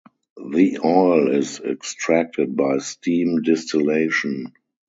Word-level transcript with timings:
The 0.37 0.79
oil 0.83 1.29
is 1.31 1.59
extracted 1.59 2.55
by 2.57 2.79
steam 2.79 3.43
distillation. 3.43 4.51